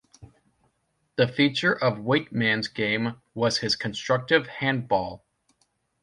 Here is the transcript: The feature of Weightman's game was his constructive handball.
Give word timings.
The 1.17 1.27
feature 1.27 1.73
of 1.73 1.99
Weightman's 1.99 2.67
game 2.69 3.21
was 3.35 3.59
his 3.59 3.75
constructive 3.75 4.47
handball. 4.47 5.23